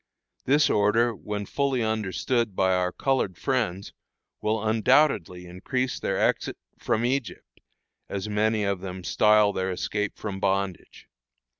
[0.45, 3.93] This order, when fully understood by our colored friends,
[4.41, 7.59] will undoubtedly increase their exit "from Egypt,"
[8.09, 11.07] as many of them style their escape from bondage.